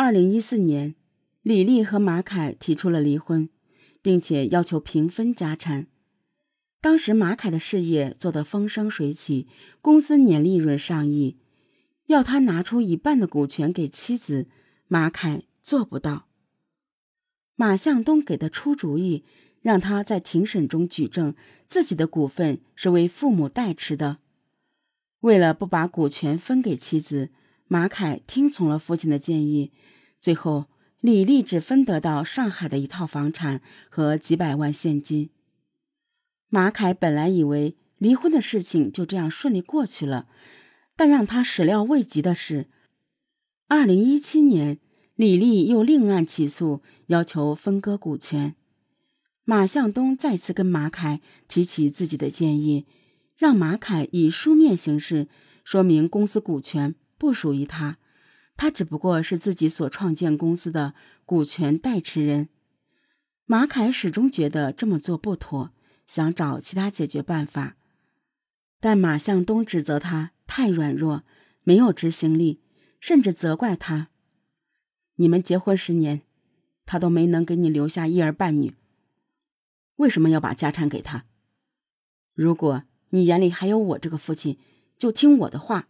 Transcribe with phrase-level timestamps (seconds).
[0.00, 0.94] 二零一四年，
[1.42, 3.48] 李丽和马凯提出了离婚，
[4.00, 5.88] 并且要求平分家产。
[6.80, 9.48] 当时马凯的事业做得风生水起，
[9.82, 11.36] 公司年利润上亿，
[12.06, 14.46] 要他拿出一半的股权给妻子，
[14.86, 16.28] 马凯做不到。
[17.56, 19.24] 马向东给的出主意，
[19.62, 21.34] 让他在庭审中举证
[21.66, 24.18] 自己的股份是为父母代持的。
[25.22, 27.30] 为了不把股权分给妻子，
[27.68, 29.70] 马凯听从了父亲的建议。
[30.18, 30.66] 最后，
[31.00, 35.30] 李丽只分得到上海的一套房产和几百万现金。
[36.48, 40.26] 马凯本来以为离婚的事情就这样顺利过去了，
[40.96, 42.66] 但让他始料未及的是，
[43.68, 44.80] 二零一七年。
[45.14, 48.54] 李丽又另案起诉，要求分割股权。
[49.42, 52.86] 马向东再次跟马凯提起自己的建议，
[53.36, 55.26] 让马凯以书面形式
[55.64, 57.98] 说明公司股权不属于他，
[58.56, 60.94] 他只不过是自己所创建公司的
[61.26, 62.48] 股权代持人。
[63.44, 65.72] 马凯始终觉得这么做不妥，
[66.06, 67.76] 想找其他解决办法，
[68.78, 71.24] 但马向东指责他太软弱，
[71.64, 72.60] 没有执行力，
[73.00, 74.08] 甚至责怪他。
[75.16, 76.22] 你们结婚十年，
[76.86, 78.74] 他都没能给你留下一儿半女。
[79.96, 81.24] 为什么要把家产给他？
[82.34, 84.58] 如果你眼里还有我这个父亲，
[84.96, 85.88] 就听我的话。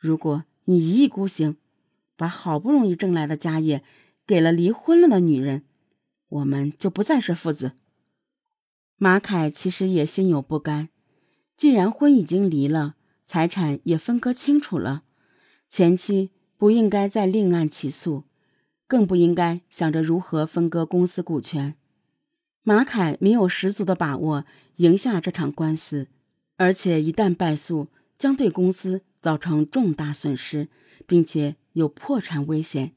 [0.00, 1.56] 如果你一意孤行，
[2.16, 3.84] 把好不容易挣来的家业
[4.26, 5.62] 给了离婚了的女人，
[6.28, 7.72] 我们就不再是父子。
[8.96, 10.88] 马凯其实也心有不甘，
[11.56, 15.04] 既然婚已经离了，财产也分割清楚了，
[15.68, 16.30] 前妻。
[16.60, 18.24] 不应该再另案起诉，
[18.86, 21.74] 更不应该想着如何分割公司股权。
[22.62, 24.44] 马凯没有十足的把握
[24.76, 26.08] 赢下这场官司，
[26.58, 30.68] 而且一旦败诉，将对公司造成重大损失，
[31.06, 32.92] 并且有破产危险。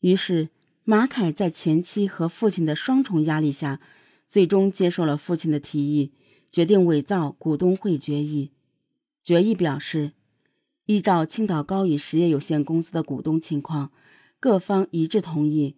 [0.00, 0.50] 于是，
[0.84, 3.80] 马凯在前妻和父亲的双重压力下，
[4.28, 6.12] 最终接受了父亲的提议，
[6.50, 8.52] 决定伪造股东会决议。
[9.22, 10.12] 决议表示。
[10.86, 13.90] 依照青岛高宇实业有限公司的股东情况，
[14.38, 15.76] 各方一致同意，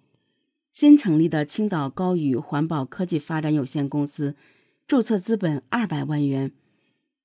[0.72, 4.34] 新成立的青岛高宇环保科技发展有限公司
[4.89, 6.50] 注册资本二百万元，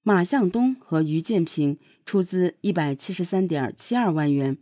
[0.04, 4.58] 马向东和于建平出资一百七十三点七二万元。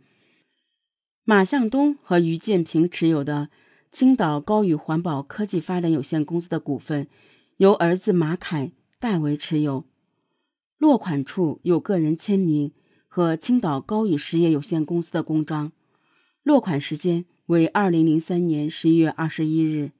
[1.24, 3.50] 马向东和于建平持有的
[3.90, 7.08] 青岛高宇环保科技发展有限公司的股份，
[7.58, 9.84] 由儿子马凯代为持有，
[10.78, 12.72] 落款处有个人签名。
[13.12, 15.72] 和青岛高宇实业有限公司的公章，
[16.44, 19.90] 落款时间为二零零三年十一月二十一日。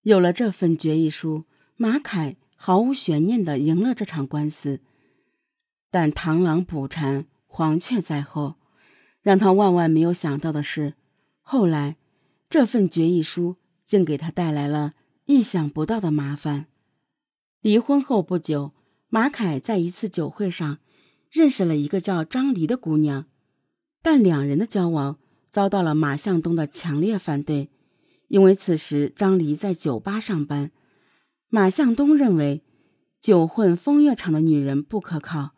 [0.00, 1.44] 有了这份决议书，
[1.76, 4.80] 马凯毫无悬念的赢了这场官司。
[5.90, 8.56] 但螳螂捕蝉，黄雀在后。
[9.22, 10.92] 让他万万没有想到的是，
[11.40, 11.96] 后来
[12.50, 14.92] 这份决议书竟给他带来了
[15.24, 16.66] 意想不到的麻烦。
[17.62, 18.72] 离婚后不久，
[19.08, 20.78] 马凯在一次酒会上。
[21.30, 23.24] 认识了一个叫张黎的姑娘，
[24.02, 25.18] 但两人的交往
[25.50, 27.70] 遭到了马向东的强烈反对，
[28.28, 30.72] 因为此时张黎在酒吧上班。
[31.52, 32.62] 马向东认为
[33.20, 35.50] 酒混风月场的女人不可靠，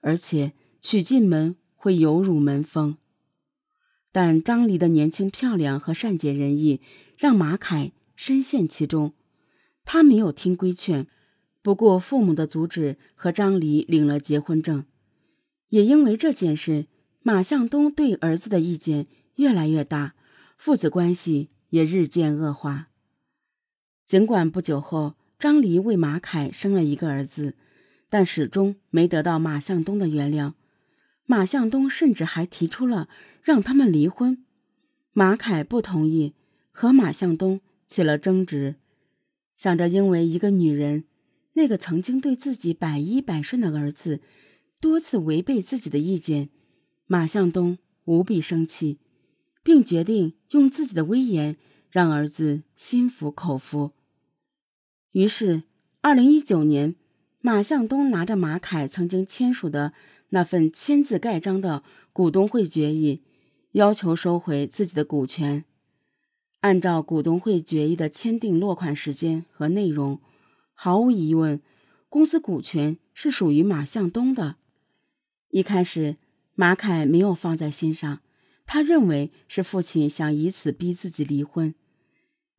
[0.00, 2.96] 而且娶进门会有辱门风。
[4.12, 6.80] 但张黎的年轻漂亮和善解人意
[7.18, 9.14] 让马凯深陷其中，
[9.84, 11.08] 他没有听规劝，
[11.62, 14.84] 不顾父母的阻止，和张黎领了结婚证。
[15.70, 16.86] 也因为这件事，
[17.22, 20.14] 马向东对儿子的意见越来越大，
[20.56, 22.88] 父子关系也日渐恶化。
[24.06, 27.54] 尽管不久后张黎为马凯生了一个儿子，
[28.10, 30.52] 但始终没得到马向东的原谅。
[31.24, 33.08] 马向东甚至还提出了
[33.42, 34.44] 让他们离婚，
[35.14, 36.34] 马凯不同意，
[36.70, 38.74] 和马向东起了争执，
[39.56, 41.04] 想着因为一个女人，
[41.54, 44.20] 那个曾经对自己百依百顺的儿子。
[44.78, 46.50] 多次违背自己的意见，
[47.06, 48.98] 马向东无比生气，
[49.62, 51.56] 并决定用自己的威严
[51.90, 53.92] 让儿子心服口服。
[55.12, 55.64] 于是，
[56.02, 56.94] 二零一九年，
[57.40, 59.92] 马向东拿着马凯曾经签署的
[60.28, 63.24] 那份签字盖章的股东会决议，
[63.72, 65.64] 要求收回自己的股权。
[66.60, 70.20] 按照股东会决议的签订落款时间和内容，
[70.74, 71.60] 毫无疑问，
[72.08, 74.56] 公司股权是属于马向东的。
[75.48, 76.18] 一开始，
[76.54, 78.20] 马凯没有放在心上，
[78.64, 81.74] 他认为是父亲想以此逼自己离婚。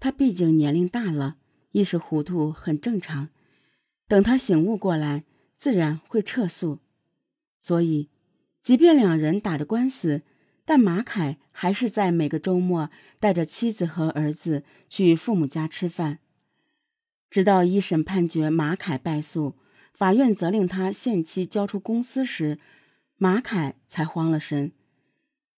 [0.02, 1.38] 他毕竟年龄大了，
[1.72, 3.30] 一时糊涂很正常。
[4.08, 5.24] 等他醒悟过来，
[5.58, 6.80] 自然会撤诉。
[7.60, 8.10] 所以，
[8.62, 10.24] 即便两人打着官司，
[10.66, 12.90] 但马凯还是在每个周末
[13.20, 16.20] 带着妻子和儿子去父母家吃饭。
[17.30, 19.56] 直到一审判决马凯败诉，
[19.94, 22.60] 法院责令他限期交出公司时，
[23.16, 24.72] 马凯才慌了神。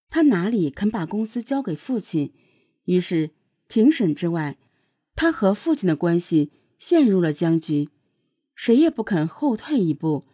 [0.09, 2.33] 他哪里肯把公司交给父亲？
[2.86, 3.31] 于是
[3.68, 4.57] 庭审之外，
[5.15, 7.89] 他和父亲的关系陷入了僵局，
[8.56, 10.25] 谁也不肯后退一步，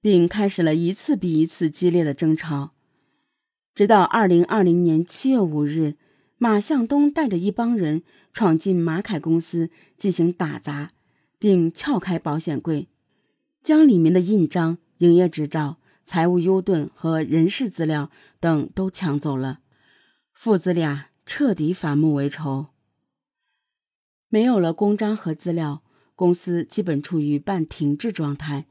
[0.00, 2.74] 并开始了一次比一次激烈的争吵。
[3.74, 5.96] 直到二零二零年七月五日。
[6.36, 10.92] 马向东带着一帮人闯进马凯公司进行打砸，
[11.38, 12.88] 并撬开保险柜，
[13.62, 18.10] 将里面的印章、营业执照、财务优盾和人事资料
[18.40, 19.60] 等都抢走了。
[20.34, 22.66] 父子俩彻底反目为仇。
[24.34, 25.84] 没有了公章和资料，
[26.16, 28.66] 公司基本处于半停滞状态，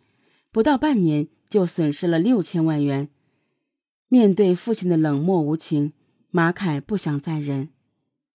[0.52, 3.08] 不到半年就损失了六千万元。
[4.10, 5.94] 面对父亲的冷漠无情。
[6.32, 7.70] 马凯不想再忍，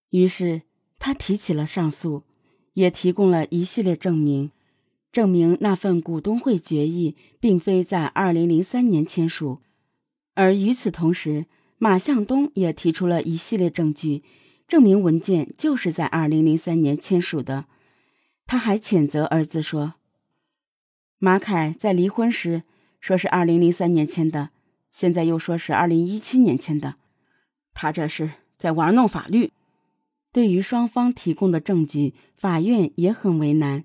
[0.09, 0.63] 于是
[0.99, 2.23] 他提起了上诉，
[2.73, 4.51] 也提供了一系列证明，
[5.13, 9.59] 证明那份股东会决议并非在二零零三年签署。
[10.33, 11.45] 而与此同时，
[11.77, 14.23] 马向东也提出了一系列证据，
[14.69, 17.65] 证明文件就是在二零零三年签署的。
[18.47, 19.95] 他还谴责儿子说
[21.19, 22.63] ：“马凯在离婚时
[23.01, 24.51] 说是二零零三年签的，
[24.91, 26.97] 现在又说是二零一七年签的。”
[27.73, 29.53] 他这是在玩弄法律。
[30.33, 33.85] 对于双方提供的证据，法院也很为难，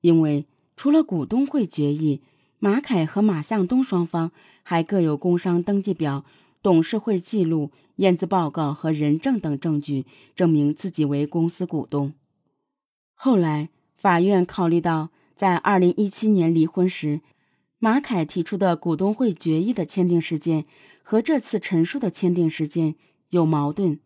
[0.00, 0.46] 因为
[0.76, 2.22] 除了股东会决议，
[2.58, 4.32] 马凯和马向东双方
[4.62, 6.24] 还各有工商登记表、
[6.62, 12.14] 董事会记录、验资报告和人证等证据，证明自己为公司股东。
[13.14, 17.20] 后来，法院考虑到在二零一七年离婚时，
[17.78, 20.64] 马凯提出的股东会决议的签订时间
[21.02, 22.94] 和这次陈述的签订时间。
[23.30, 23.98] 有矛盾，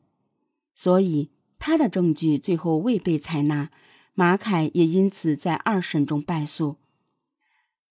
[0.73, 3.73] 所以他的证据最后未被采纳，
[4.15, 6.77] 马凯也因此在二审中败诉。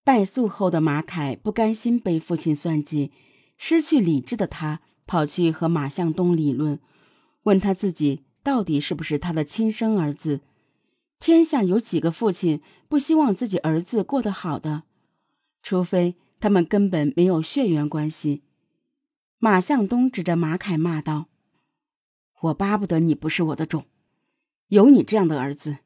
[0.05, 3.11] 败诉后的马凯不甘心被父亲算计，
[3.57, 6.79] 失去理智的他跑去和马向东理论，
[7.43, 10.41] 问他自己到底是不是他的亲生儿子。
[11.19, 14.83] 天下有几个父亲不希望自己儿子过得好的？
[15.63, 18.43] 除非他们根本没有血缘关系。
[19.39, 21.27] 马向东指着马凯骂道
[22.41, 23.85] ：“我巴不得你不是我的种，
[24.67, 25.77] 有你这样的儿子，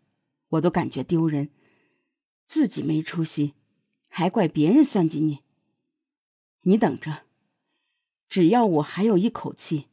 [0.50, 1.50] 我都感觉丢人。
[2.48, 3.54] 自己没出息，
[4.08, 5.40] 还怪别人算计你。
[6.64, 7.24] 你等着，
[8.30, 9.88] 只要我还有一口气，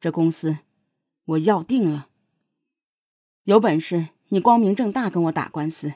[0.00, 0.58] 这公司
[1.26, 2.08] 我要定了。
[3.44, 5.94] 有本事你光明正大跟我打官司，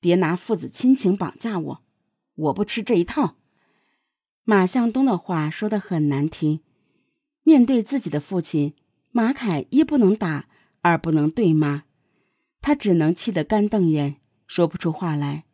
[0.00, 1.82] 别拿父子亲情绑架我，
[2.34, 3.36] 我不吃这一套。”
[4.44, 6.60] 马向东的话说的很难听，
[7.44, 8.74] 面对自己的父亲，
[9.12, 10.48] 马凯一不能打，
[10.80, 11.84] 二不能对骂，
[12.60, 14.16] 他只能气得干瞪眼，
[14.46, 15.44] 说不出话来。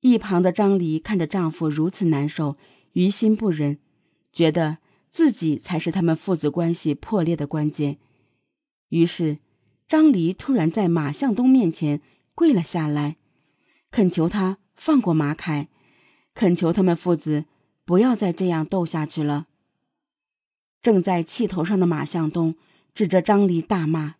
[0.00, 2.56] 一旁的张黎看着丈夫如此难受，
[2.92, 3.78] 于心不忍，
[4.32, 4.78] 觉得
[5.10, 7.98] 自己才是他们父子关系破裂的关键。
[8.88, 9.38] 于是，
[9.86, 12.00] 张离突然在马向东面前
[12.34, 13.16] 跪了下来，
[13.90, 15.68] 恳求他放过马凯，
[16.34, 17.44] 恳求他们父子。
[17.84, 19.48] 不要再这样斗下去了。
[20.80, 22.54] 正在气头上的马向东
[22.94, 24.14] 指着张离大骂：“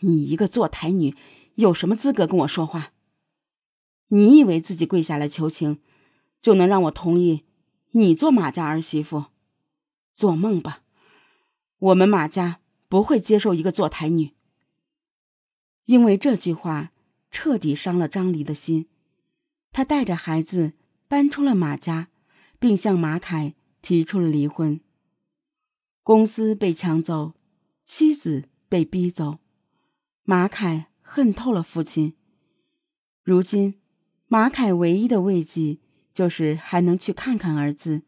[0.00, 1.14] 你一个坐台女，
[1.56, 2.92] 有什么资格跟我说话？
[4.08, 5.78] 你以为自己跪下来求情，
[6.40, 7.44] 就能让我同意
[7.92, 9.26] 你做马家儿媳妇？
[10.14, 10.82] 做梦吧！
[11.78, 14.34] 我们马家不会接受一个坐台女。”
[15.86, 16.92] 因为这句话
[17.30, 18.88] 彻底伤了张黎的心，
[19.72, 20.74] 他带着孩子
[21.08, 22.08] 搬出了马家。
[22.60, 24.80] 并向马凯提出了离婚。
[26.02, 27.32] 公司被抢走，
[27.86, 29.38] 妻子被逼走，
[30.24, 32.14] 马凯恨透了父亲。
[33.22, 33.80] 如今，
[34.26, 35.78] 马凯唯一的慰藉
[36.20, 38.02] 就是还能去看看儿子。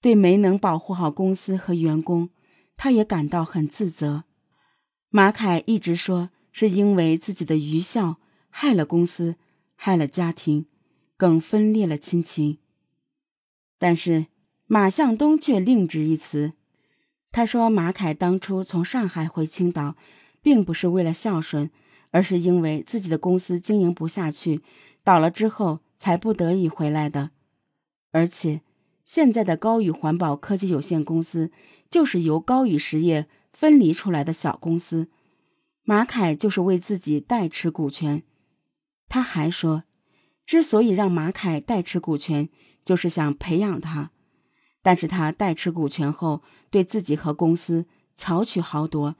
[0.00, 2.30] 对没能保护好公司和员工，
[2.78, 4.24] 他也感到很自责。
[5.10, 8.16] 马凯一直说是因为自己的愚孝
[8.48, 9.36] 害了公司，
[9.74, 10.64] 害了家庭，
[11.18, 12.56] 更分裂了亲情。
[13.78, 14.28] 但是
[14.64, 16.54] 马向东却另执一词，
[17.30, 19.94] 他说：“马凯当初从上海回青岛，
[20.40, 21.70] 并不是为了孝顺，
[22.12, 24.62] 而是因为自己的公司经营不下去，
[25.04, 27.30] 倒了之后才不得已回来的。
[28.10, 28.62] 而且，
[29.04, 31.52] 现在的高宇环保科技有限公司
[31.88, 35.08] 就是由高宇实业分离出来的小公司，
[35.84, 38.24] 马凯就是为自己代持股权。”
[39.08, 39.84] 他还说，
[40.44, 42.48] 之所以让马凯代持股权。
[42.82, 44.10] 就是想培养他，
[44.82, 47.84] 但是他代持股权后，对自己和公司
[48.16, 49.16] 巧取豪夺，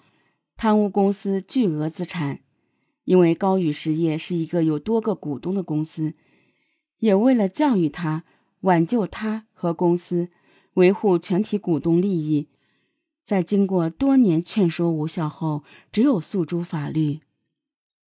[0.56, 2.40] 贪污公司巨额资产。
[3.04, 6.14] 因为高宇实业是一个有多个股东的公司，
[7.00, 8.24] 也为了教育他、
[8.60, 10.28] 挽救他和公司，
[10.74, 12.48] 维护全体股东利益，
[13.24, 17.20] 在经过多年劝说无效后，只有诉诸法律。